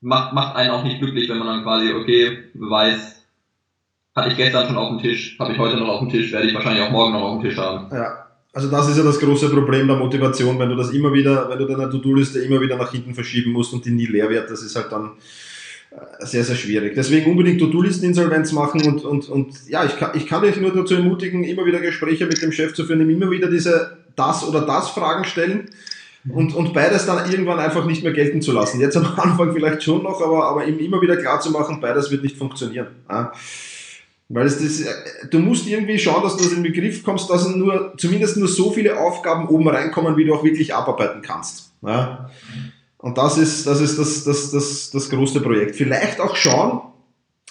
[0.00, 3.24] macht, macht einen auch nicht glücklich, wenn man dann quasi, okay, Beweis
[4.16, 6.48] hatte ich gestern schon auf dem Tisch, habe ich heute noch auf dem Tisch, werde
[6.48, 7.94] ich wahrscheinlich auch morgen noch auf dem Tisch haben.
[7.94, 8.25] Ja,
[8.56, 11.58] also das ist ja das große Problem der Motivation, wenn du das immer wieder, wenn
[11.58, 14.62] du deine To-Do-Liste immer wieder nach hinten verschieben musst und die nie leer wird, das
[14.62, 15.10] ist halt dann
[15.90, 16.94] äh, sehr, sehr schwierig.
[16.96, 20.94] Deswegen unbedingt To-Do-Listen-Insolvenz machen und, und, und ja, ich kann, ich kann dich nur dazu
[20.94, 24.62] ermutigen, immer wieder Gespräche mit dem Chef zu führen, ihm immer wieder diese das oder
[24.62, 25.68] das Fragen stellen
[26.26, 28.80] und, und beides dann irgendwann einfach nicht mehr gelten zu lassen.
[28.80, 32.10] Jetzt am Anfang vielleicht schon noch, aber, aber ihm immer wieder klar zu machen, beides
[32.10, 32.86] wird nicht funktionieren.
[33.10, 33.32] Ja.
[34.28, 34.84] Weil es das,
[35.30, 38.48] du musst irgendwie schauen, dass du das in den Begriff kommst, dass nur, zumindest nur
[38.48, 41.72] so viele Aufgaben oben reinkommen, wie du auch wirklich abarbeiten kannst.
[41.82, 42.30] Ja?
[42.98, 45.76] Und das ist, das ist das, das, das, das große Projekt.
[45.76, 46.80] Vielleicht auch schauen,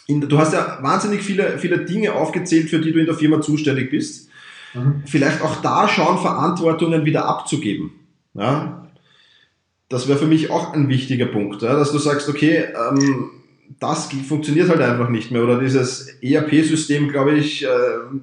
[0.08, 3.40] in, du hast ja wahnsinnig viele, viele Dinge aufgezählt, für die du in der Firma
[3.40, 4.30] zuständig bist.
[4.74, 5.04] Mhm.
[5.06, 7.94] Vielleicht auch da schauen, Verantwortungen wieder abzugeben.
[8.34, 8.90] Ja?
[9.88, 11.76] Das wäre für mich auch ein wichtiger Punkt, ja?
[11.78, 13.32] dass du sagst, okay, ähm,
[13.80, 15.44] das funktioniert halt einfach nicht mehr.
[15.44, 17.68] Oder dieses ERP-System, glaube ich, äh,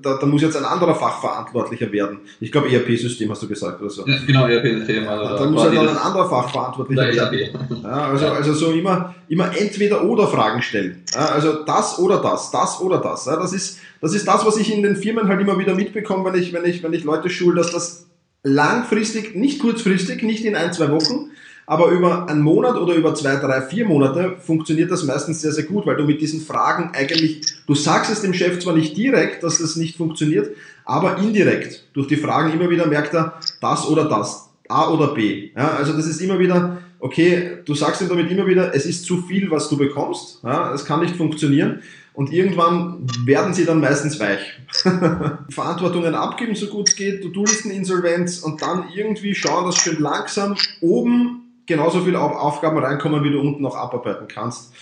[0.00, 2.20] da, da, muss jetzt ein anderer Fachverantwortlicher werden.
[2.40, 4.06] Ich glaube, ERP-System hast du gesagt oder so.
[4.06, 5.06] Ja, genau, ERP-System.
[5.06, 7.80] Also da muss halt dann ein anderer Fachverantwortlicher e werden.
[7.82, 11.02] Ja, also, also so immer, immer entweder oder Fragen stellen.
[11.14, 13.26] Ja, also das oder das, das oder das.
[13.26, 16.32] Ja, das, ist, das ist das, was ich in den Firmen halt immer wieder mitbekomme,
[16.32, 18.06] wenn ich, wenn ich, wenn ich Leute schule, dass das
[18.42, 21.30] langfristig, nicht kurzfristig, nicht in ein, zwei Wochen,
[21.66, 25.64] aber über einen Monat oder über zwei, drei, vier Monate funktioniert das meistens sehr, sehr
[25.64, 29.42] gut, weil du mit diesen Fragen eigentlich, du sagst es dem Chef zwar nicht direkt,
[29.42, 30.50] dass das nicht funktioniert,
[30.84, 31.84] aber indirekt.
[31.92, 35.50] Durch die Fragen immer wieder merkt er, das oder das, A oder B.
[35.56, 39.04] Ja, also das ist immer wieder, okay, du sagst ihm damit immer wieder, es ist
[39.04, 41.82] zu viel, was du bekommst, ja, es kann nicht funktionieren.
[42.14, 44.60] Und irgendwann werden sie dann meistens weich.
[45.48, 51.51] Verantwortungen abgeben, so gut es geht, To-Do-Listen-Insolvenz und dann irgendwie schauen, dass schön langsam oben
[51.66, 54.72] genauso viele Aufgaben reinkommen, wie du unten noch abarbeiten kannst.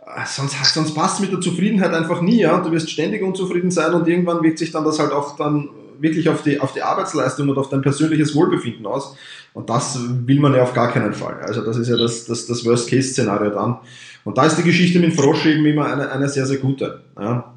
[0.00, 2.40] Äh, sonst, sonst passt es mit der Zufriedenheit einfach nie.
[2.40, 2.60] Ja?
[2.60, 5.68] Du wirst ständig unzufrieden sein und irgendwann wirkt sich dann das halt auch dann
[6.00, 9.16] wirklich auf die, auf die Arbeitsleistung und auf dein persönliches Wohlbefinden aus.
[9.52, 11.40] Und das will man ja auf gar keinen Fall.
[11.40, 13.78] Also das ist ja das, das, das Worst-Case-Szenario dann.
[14.24, 17.02] Und da ist die Geschichte mit Frosch eben immer eine, eine sehr, sehr gute.
[17.18, 17.54] Ja?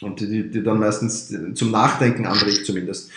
[0.00, 3.10] Und die, die dann meistens zum Nachdenken anregt zumindest.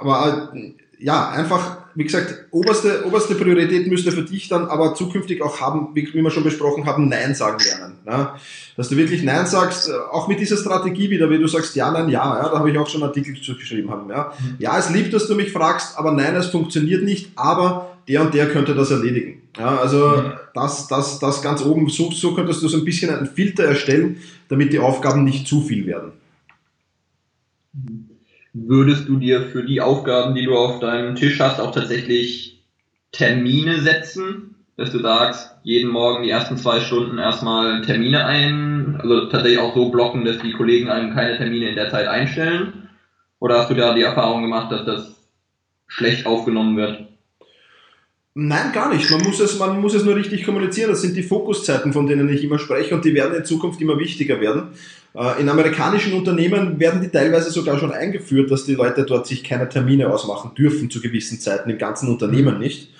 [0.00, 5.42] Aber äh, ja, einfach, wie gesagt, oberste, oberste Priorität müsste für dich dann aber zukünftig
[5.42, 7.94] auch haben, wie, wie wir schon besprochen haben, Nein sagen lernen.
[8.06, 8.36] Ja?
[8.76, 11.90] Dass du wirklich Nein sagst, äh, auch mit dieser Strategie wieder, wie du sagst, ja,
[11.90, 14.10] nein, ja, ja da habe ich auch schon Artikel zugeschrieben haben.
[14.10, 14.32] Ja?
[14.38, 14.56] Mhm.
[14.58, 18.34] ja, es liebt, dass du mich fragst, aber nein, es funktioniert nicht, aber der und
[18.34, 19.42] der könnte das erledigen.
[19.56, 20.32] Ja, also mhm.
[20.52, 24.20] das, das, das ganz oben, so, so könntest du so ein bisschen einen Filter erstellen,
[24.48, 26.12] damit die Aufgaben nicht zu viel werden.
[27.72, 28.13] Mhm
[28.54, 32.62] würdest du dir für die Aufgaben, die du auf deinem Tisch hast, auch tatsächlich
[33.10, 39.26] Termine setzen, dass du sagst, jeden Morgen die ersten zwei Stunden erstmal Termine ein, also
[39.26, 42.88] tatsächlich auch so blocken, dass die Kollegen einem keine Termine in der Zeit einstellen?
[43.40, 45.16] Oder hast du da die Erfahrung gemacht, dass das
[45.86, 47.08] schlecht aufgenommen wird?
[48.34, 49.08] Nein, gar nicht.
[49.10, 50.90] Man muss, es, man muss es nur richtig kommunizieren.
[50.90, 53.98] Das sind die Fokuszeiten, von denen ich immer spreche und die werden in Zukunft immer
[53.98, 54.70] wichtiger werden.
[55.14, 59.44] Äh, in amerikanischen Unternehmen werden die teilweise sogar schon eingeführt, dass die Leute dort sich
[59.44, 62.90] keine Termine ausmachen dürfen zu gewissen Zeiten, im ganzen Unternehmen nicht.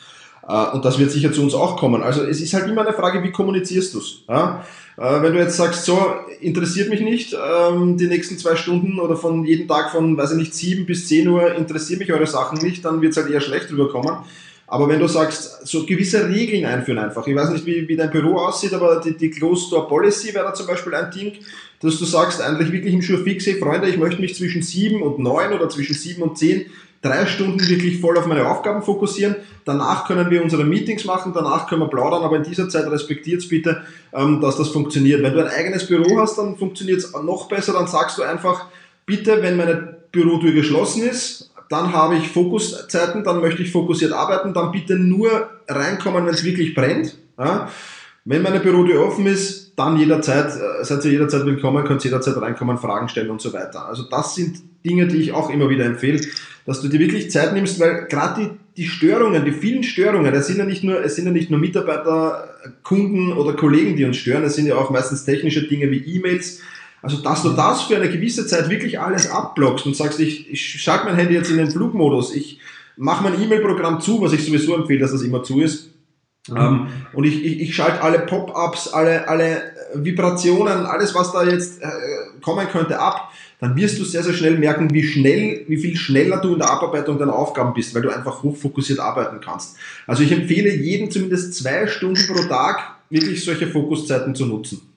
[0.48, 2.02] Äh, und das wird sicher zu uns auch kommen.
[2.02, 4.20] Also es ist halt immer eine Frage, wie kommunizierst du es?
[4.28, 4.64] Ja?
[4.96, 5.98] Äh, wenn du jetzt sagst, so,
[6.40, 10.38] interessiert mich nicht, ähm, die nächsten zwei Stunden oder von jedem Tag von, weiß ich
[10.38, 13.40] nicht, sieben bis zehn Uhr interessiert mich eure Sachen nicht, dann wird es halt eher
[13.40, 14.18] schlecht rüberkommen.
[14.66, 17.26] Aber wenn du sagst, so gewisse Regeln einführen einfach.
[17.26, 20.46] Ich weiß nicht, wie, wie dein Büro aussieht, aber die, die Closed Door Policy wäre
[20.46, 21.34] da zum Beispiel ein Ding,
[21.80, 25.18] dass du sagst, eigentlich wirklich im Schurfix, hey Freunde, ich möchte mich zwischen sieben und
[25.18, 26.66] neun oder zwischen sieben und zehn
[27.04, 29.36] drei Stunden wirklich voll auf meine Aufgaben fokussieren.
[29.66, 33.46] Danach können wir unsere Meetings machen, danach können wir plaudern, aber in dieser Zeit respektiert
[33.48, 33.82] bitte,
[34.14, 35.22] ähm, dass das funktioniert.
[35.22, 38.66] Wenn du ein eigenes Büro hast, dann funktioniert es noch besser, dann sagst du einfach,
[39.04, 44.54] bitte, wenn meine Bürotür geschlossen ist, dann habe ich Fokuszeiten, dann möchte ich fokussiert arbeiten,
[44.54, 47.16] dann bitte nur reinkommen, wenn es wirklich brennt.
[47.38, 47.68] Ja?
[48.24, 52.78] Wenn meine Bürotür offen ist, dann jederzeit, äh, seid ihr jederzeit willkommen, könnt jederzeit reinkommen,
[52.78, 53.86] Fragen stellen und so weiter.
[53.86, 56.20] Also das sind Dinge, die ich auch immer wieder empfehle,
[56.66, 58.50] dass du dir wirklich Zeit nimmst, weil gerade die,
[58.82, 61.60] die Störungen, die vielen Störungen, das sind ja nicht nur, es sind ja nicht nur
[61.60, 62.48] Mitarbeiter,
[62.82, 66.60] Kunden oder Kollegen, die uns stören, es sind ja auch meistens technische Dinge wie E-Mails,
[67.04, 70.80] also, dass du das für eine gewisse Zeit wirklich alles abblockst und sagst, ich, ich
[70.80, 72.60] schalte mein Handy jetzt in den Flugmodus, ich
[72.96, 75.90] mache mein E-Mail-Programm zu, was ich sowieso empfehle, dass das immer zu ist.
[76.48, 76.56] Mhm.
[76.56, 79.60] Ähm, und ich, ich, ich schalte alle Pop-ups, alle, alle
[79.94, 81.88] Vibrationen, alles, was da jetzt äh,
[82.40, 83.30] kommen könnte, ab.
[83.60, 86.70] Dann wirst du sehr, sehr schnell merken, wie schnell, wie viel schneller du in der
[86.70, 89.76] Abarbeitung deiner Aufgaben bist, weil du einfach hochfokussiert arbeiten kannst.
[90.06, 94.93] Also ich empfehle jedem zumindest zwei Stunden pro Tag wirklich solche Fokuszeiten zu nutzen.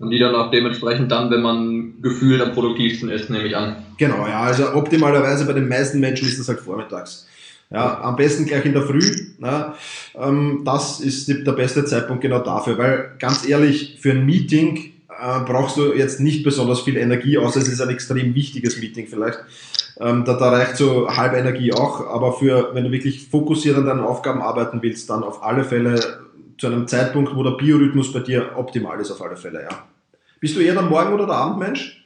[0.00, 3.76] Und die dann auch dementsprechend dann, wenn man gefühlt am produktivsten ist, nehme ich an.
[3.98, 7.26] Genau, ja, also optimalerweise bei den meisten Menschen ist das halt vormittags.
[7.70, 9.02] Ja, am besten gleich in der Früh.
[9.40, 9.76] Ja,
[10.18, 15.40] ähm, das ist der beste Zeitpunkt genau dafür, weil ganz ehrlich, für ein Meeting äh,
[15.44, 19.38] brauchst du jetzt nicht besonders viel Energie, außer es ist ein extrem wichtiges Meeting vielleicht.
[20.00, 23.84] Ähm, da, da reicht so halbe Energie auch, aber für, wenn du wirklich fokussiert an
[23.84, 26.20] deinen Aufgaben arbeiten willst, dann auf alle Fälle
[26.60, 29.86] zu einem Zeitpunkt, wo der Biorhythmus bei dir optimal ist, auf alle Fälle, ja.
[30.40, 31.96] Bist du eher der Morgen- oder der Abendmensch?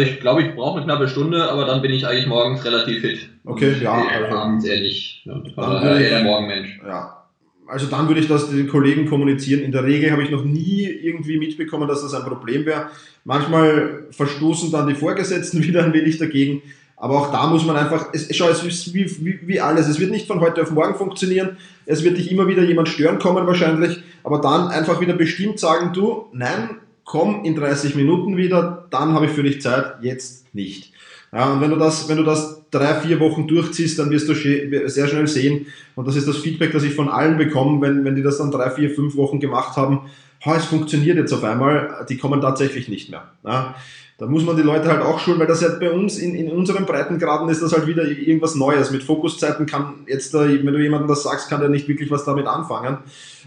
[0.00, 3.28] Ich glaube, ich brauche eine knappe Stunde, aber dann bin ich eigentlich morgens relativ fit.
[3.44, 3.92] Okay, ja.
[3.92, 5.22] Also, abends ehrlich.
[5.24, 6.80] Ja, also eher der Morgenmensch.
[6.86, 7.24] Ja.
[7.66, 9.60] Also dann würde ich das den Kollegen kommunizieren.
[9.60, 12.86] In der Regel habe ich noch nie irgendwie mitbekommen, dass das ein Problem wäre.
[13.24, 16.62] Manchmal verstoßen dann die Vorgesetzten wieder ein wenig dagegen.
[17.00, 19.88] Aber auch da muss man einfach, es, schau, es ist wie, wie, wie alles.
[19.88, 21.56] Es wird nicht von heute auf morgen funktionieren.
[21.86, 24.02] Es wird dich immer wieder jemand stören kommen wahrscheinlich.
[24.24, 26.70] Aber dann einfach wieder bestimmt sagen, du, nein,
[27.04, 30.92] komm in 30 Minuten wieder, dann habe ich für dich Zeit, jetzt nicht.
[31.32, 34.34] Ja, und wenn du das, wenn du das drei, vier Wochen durchziehst, dann wirst du
[34.34, 38.14] sehr schnell sehen, und das ist das Feedback, das ich von allen bekomme, wenn, wenn
[38.14, 40.02] die das dann drei, vier, fünf Wochen gemacht haben,
[40.44, 43.30] ha, es funktioniert jetzt auf einmal, die kommen tatsächlich nicht mehr.
[43.44, 43.74] Ja,
[44.18, 46.50] da muss man die Leute halt auch schulen, weil das ja bei uns in, in
[46.50, 48.90] unseren Breitengraden ist das halt wieder irgendwas Neues.
[48.90, 52.46] Mit Fokuszeiten kann jetzt, wenn du jemandem das sagst, kann der nicht wirklich was damit
[52.46, 52.98] anfangen.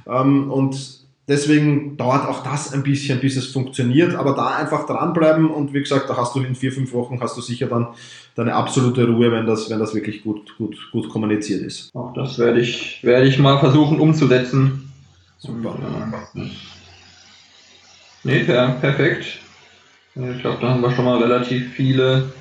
[0.07, 5.49] Ähm, und Deswegen dauert auch das ein bisschen, bis es funktioniert, aber da einfach dranbleiben
[5.49, 7.88] und wie gesagt, da hast du in vier, fünf Wochen hast du sicher dann
[8.36, 11.95] deine absolute Ruhe, wenn das, wenn das wirklich gut, gut, gut kommuniziert ist.
[11.95, 14.91] Auch das werde ich, werde ich mal versuchen umzusetzen.
[15.38, 15.77] Super.
[15.79, 16.43] Ja.
[18.23, 19.39] Nee, per, perfekt.
[20.15, 22.32] Ich glaube, da haben wir schon mal relativ viele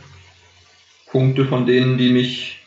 [1.11, 2.61] Punkte von denen, die mich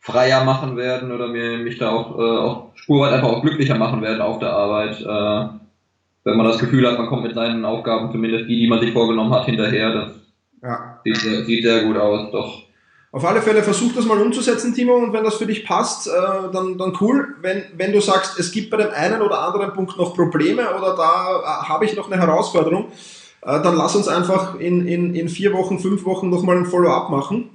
[0.00, 4.02] freier machen werden oder mir, mich da auch, äh, auch spurweit einfach auch glücklicher machen
[4.02, 5.00] werden auf der Arbeit.
[5.00, 5.58] Äh,
[6.24, 8.92] wenn man das Gefühl hat, man kommt mit seinen Aufgaben, zumindest die, die man sich
[8.92, 9.92] vorgenommen hat, hinterher.
[9.92, 10.10] Das
[10.62, 11.00] ja.
[11.04, 12.64] sieht, sehr, sieht sehr gut aus, doch.
[13.12, 16.10] Auf alle Fälle versuch das mal umzusetzen, Timo, und wenn das für dich passt, äh,
[16.52, 17.36] dann, dann cool.
[17.40, 20.96] Wenn, wenn du sagst, es gibt bei dem einen oder anderen Punkt noch Probleme oder
[20.96, 22.90] da äh, habe ich noch eine Herausforderung,
[23.44, 27.10] äh, dann lass uns einfach in, in, in vier Wochen, fünf Wochen nochmal ein Follow-up
[27.10, 27.50] machen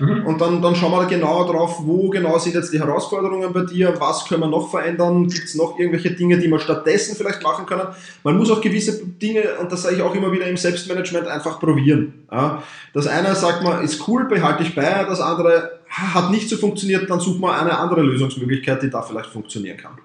[0.00, 0.26] Mhm.
[0.26, 3.94] Und dann, dann schauen wir genauer drauf, wo genau sind jetzt die Herausforderungen bei dir,
[3.98, 7.66] was können wir noch verändern, gibt es noch irgendwelche Dinge, die wir stattdessen vielleicht machen
[7.66, 7.88] können.
[8.24, 11.60] Man muss auch gewisse Dinge, und das sage ich auch immer wieder im Selbstmanagement, einfach
[11.60, 12.24] probieren.
[12.32, 12.62] Ja.
[12.94, 17.10] Das eine sagt man, ist cool, behalte ich bei, das andere hat nicht so funktioniert,
[17.10, 19.98] dann sucht man eine andere Lösungsmöglichkeit, die da vielleicht funktionieren kann.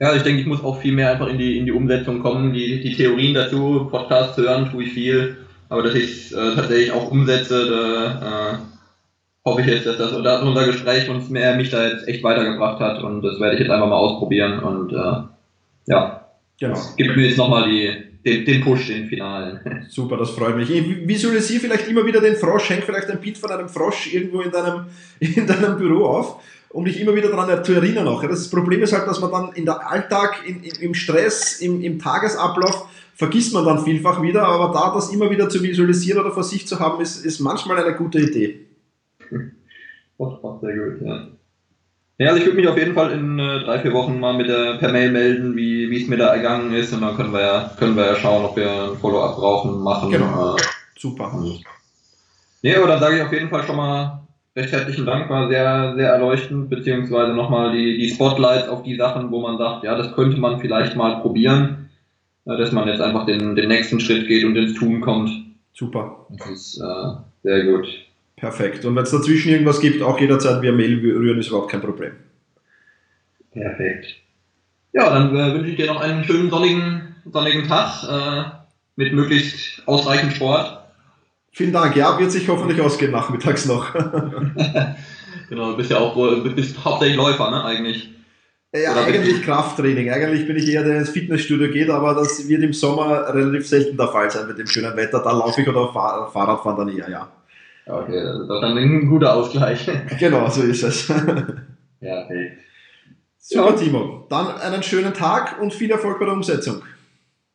[0.00, 2.52] Ja, ich denke, ich muss auch viel mehr einfach in die, in die Umsetzung kommen.
[2.52, 5.36] Die, die Theorien dazu, Podcasts hören, tue ich viel.
[5.68, 8.58] Aber dass ich es äh, tatsächlich auch umsetze, da, äh,
[9.44, 12.80] hoffe ich jetzt, dass das dass unser Gespräch uns mehr mich da jetzt echt weitergebracht
[12.80, 15.22] hat und das werde ich jetzt einfach mal ausprobieren und äh,
[15.86, 16.26] ja,
[16.58, 16.74] genau.
[16.74, 19.86] das gibt mir jetzt nochmal den, den Push, den finalen.
[19.88, 20.70] Super, das freut mich.
[20.70, 24.40] Ich visualisiere vielleicht immer wieder den Frosch, häng vielleicht ein Beat von einem Frosch irgendwo
[24.42, 24.86] in deinem,
[25.20, 28.22] in deinem Büro auf, um dich immer wieder daran zu erinnern auch.
[28.22, 31.82] Das Problem ist halt, dass man dann in der Alltag, in, in, im Stress, im,
[31.82, 36.30] im Tagesablauf vergisst man dann vielfach wieder, aber da das immer wieder zu visualisieren oder
[36.30, 38.66] vor sich zu haben, ist, ist manchmal eine gute Idee.
[40.18, 41.28] Macht sehr gut, ja.
[42.18, 44.48] Ja, also ich würde mich auf jeden Fall in äh, drei, vier Wochen mal mit
[44.48, 47.70] der, per Mail melden, wie es mir da ergangen ist und dann können wir ja,
[47.78, 50.10] können wir ja schauen, ob wir ein Follow-up brauchen, machen.
[50.10, 50.54] Genau.
[50.54, 50.60] Äh,
[50.98, 51.32] Super.
[52.62, 54.26] Nee, aber dann sage ich auf jeden Fall schon mal
[54.60, 59.30] recht herzlichen Dank, war sehr, sehr erleuchtend, beziehungsweise nochmal die, die Spotlights auf die Sachen,
[59.30, 61.90] wo man sagt, ja, das könnte man vielleicht mal probieren,
[62.46, 65.30] äh, dass man jetzt einfach den, den nächsten Schritt geht und ins Tun kommt.
[65.72, 66.26] Super.
[66.30, 67.86] Das ist äh, sehr gut.
[68.36, 68.84] Perfekt.
[68.84, 72.12] Und wenn es dazwischen irgendwas gibt, auch jederzeit via Mail rühren, ist überhaupt kein Problem.
[73.52, 74.16] Perfekt.
[74.92, 78.50] Ja, dann äh, wünsche ich dir noch einen schönen sonnigen, sonnigen Tag äh,
[78.96, 80.79] mit möglichst ausreichend Sport.
[81.52, 81.96] Vielen Dank.
[81.96, 83.92] Ja, wird sich hoffentlich ausgehen nachmittags noch.
[85.48, 86.14] genau, du bist ja auch
[86.54, 88.10] bist hauptsächlich Läufer, ne, eigentlich.
[88.72, 90.10] Ja, Oder eigentlich Krafttraining.
[90.10, 93.66] Eigentlich bin ich eher der, der ins Fitnessstudio geht, aber das wird im Sommer relativ
[93.66, 95.20] selten der Fall sein mit dem schönen Wetter.
[95.24, 97.28] Da laufe ich oder Fahrradfahren dann eher, ja.
[97.86, 99.90] Okay, das ist doch dann ein guter Ausgleich.
[100.20, 101.08] Genau, so ist es.
[101.08, 102.58] ja, okay.
[103.38, 103.72] Super, ja.
[103.72, 104.26] Timo.
[104.30, 106.82] Dann einen schönen Tag und viel Erfolg bei der Umsetzung.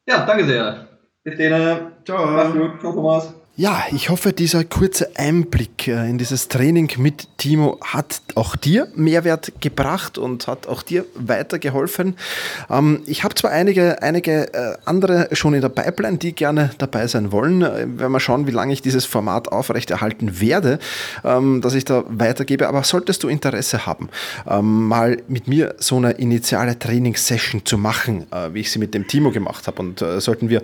[0.06, 0.88] Ja, danke sehr.
[1.24, 1.94] Bis dann.
[2.04, 2.26] Ciao.
[2.26, 2.80] Mach's gut.
[2.82, 3.45] Ciao, Thomas.
[3.58, 8.90] Ja, ich hoffe, dieser kurze Einblick äh, in dieses Training mit Timo hat auch dir
[8.96, 12.18] Mehrwert gebracht und hat auch dir weitergeholfen.
[12.70, 17.08] Ähm, ich habe zwar einige, einige äh, andere schon in der Pipeline, die gerne dabei
[17.08, 17.62] sein wollen.
[17.62, 20.78] Äh, wenn wir schauen, wie lange ich dieses Format aufrechterhalten werde,
[21.24, 22.68] ähm, dass ich da weitergebe.
[22.68, 24.10] Aber solltest du Interesse haben,
[24.50, 29.08] ähm, mal mit mir so eine initiale Trainingssession zu machen, wie ich sie mit dem
[29.08, 30.62] Timo gemacht habe, und sollten wir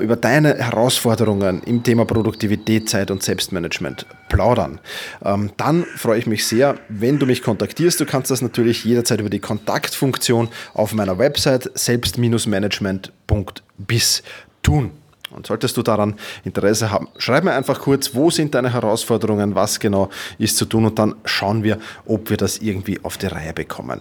[0.00, 4.78] über deine Herausforderungen im Thema Produktivität Produktivität, Zeit und Selbstmanagement plaudern.
[5.24, 8.00] Ähm, dann freue ich mich sehr, wenn du mich kontaktierst.
[8.00, 14.22] Du kannst das natürlich jederzeit über die Kontaktfunktion auf meiner Website selbst-management.bis
[14.62, 14.92] tun.
[15.32, 19.80] Und solltest du daran Interesse haben, schreib mir einfach kurz, wo sind deine Herausforderungen, was
[19.80, 23.52] genau ist zu tun und dann schauen wir, ob wir das irgendwie auf die Reihe
[23.52, 24.00] bekommen.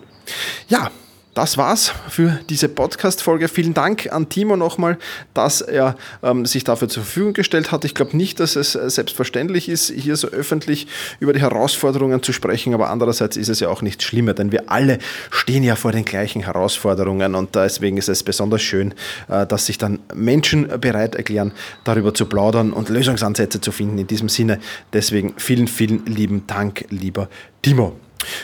[0.67, 0.91] Ja,
[1.33, 3.47] das war's für diese Podcast-Folge.
[3.47, 4.97] Vielen Dank an Timo nochmal,
[5.33, 7.85] dass er ähm, sich dafür zur Verfügung gestellt hat.
[7.85, 10.87] Ich glaube nicht, dass es äh, selbstverständlich ist, hier so öffentlich
[11.19, 14.69] über die Herausforderungen zu sprechen, aber andererseits ist es ja auch nichts Schlimmer, denn wir
[14.69, 18.93] alle stehen ja vor den gleichen Herausforderungen und deswegen ist es besonders schön,
[19.29, 21.53] äh, dass sich dann Menschen bereit erklären,
[21.85, 23.97] darüber zu plaudern und Lösungsansätze zu finden.
[23.99, 24.59] In diesem Sinne,
[24.91, 27.29] deswegen vielen, vielen lieben Dank, lieber
[27.61, 27.93] Timo.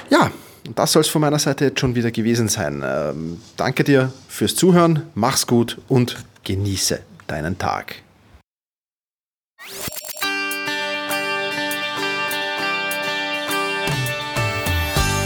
[0.10, 0.32] Ja,
[0.68, 2.84] und das soll es von meiner Seite jetzt schon wieder gewesen sein.
[2.86, 7.96] Ähm, danke dir fürs Zuhören, mach's gut und genieße deinen Tag.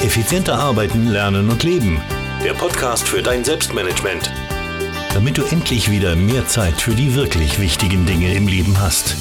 [0.03, 2.01] Effizienter arbeiten, lernen und leben.
[2.43, 4.31] Der Podcast für dein Selbstmanagement.
[5.13, 9.15] Damit du endlich wieder mehr Zeit für die wirklich wichtigen Dinge im Leben hast.